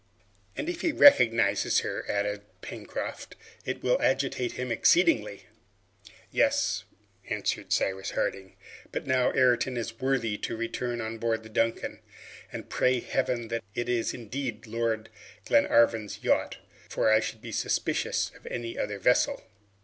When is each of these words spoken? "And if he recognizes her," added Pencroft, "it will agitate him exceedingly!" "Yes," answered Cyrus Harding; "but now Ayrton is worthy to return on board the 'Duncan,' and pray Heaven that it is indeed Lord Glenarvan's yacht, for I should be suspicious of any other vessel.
"And 0.57 0.67
if 0.67 0.81
he 0.81 0.91
recognizes 0.91 1.81
her," 1.81 2.09
added 2.09 2.41
Pencroft, 2.61 3.35
"it 3.65 3.83
will 3.83 4.01
agitate 4.01 4.53
him 4.53 4.71
exceedingly!" 4.71 5.45
"Yes," 6.31 6.85
answered 7.29 7.71
Cyrus 7.71 8.09
Harding; 8.09 8.55
"but 8.91 9.05
now 9.05 9.31
Ayrton 9.33 9.77
is 9.77 9.99
worthy 9.99 10.39
to 10.39 10.57
return 10.57 11.01
on 11.01 11.19
board 11.19 11.43
the 11.43 11.49
'Duncan,' 11.49 11.99
and 12.51 12.67
pray 12.67 12.99
Heaven 12.99 13.49
that 13.49 13.63
it 13.75 13.87
is 13.87 14.11
indeed 14.11 14.65
Lord 14.65 15.09
Glenarvan's 15.45 16.23
yacht, 16.23 16.57
for 16.89 17.13
I 17.13 17.19
should 17.19 17.43
be 17.43 17.51
suspicious 17.51 18.31
of 18.35 18.47
any 18.47 18.79
other 18.79 18.97
vessel. 18.97 19.43